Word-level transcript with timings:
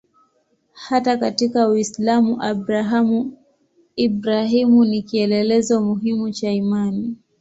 Hata 0.73 1.17
katika 1.17 1.69
Uislamu 1.69 2.37
Abrahamu-Ibrahimu 2.41 4.85
ni 4.85 5.01
kielelezo 5.01 5.81
muhimu 5.81 6.31
cha 6.31 6.51
imani. 6.51 7.15